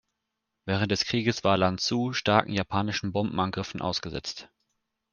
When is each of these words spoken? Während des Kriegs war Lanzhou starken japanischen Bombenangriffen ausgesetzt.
Während 0.65 0.89
des 0.91 1.05
Kriegs 1.05 1.43
war 1.43 1.57
Lanzhou 1.57 2.13
starken 2.13 2.53
japanischen 2.53 3.11
Bombenangriffen 3.11 3.81
ausgesetzt. 3.83 4.49